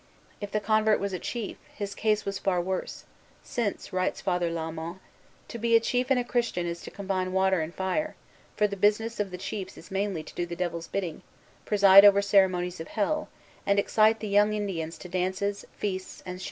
[0.41, 3.03] If the convert was a chief, his case was far worse;
[3.43, 4.97] since, writes Father Lalemant,
[5.47, 8.15] "to be a chief and a Christian is to combine water and fire;
[8.57, 11.21] for the business of the chiefs is mainly to do the Devil's bidding,
[11.65, 13.29] preside over ceremonies of hell,
[13.63, 16.39] and excite the young Indians to dances, feasts, and shameless indecencies."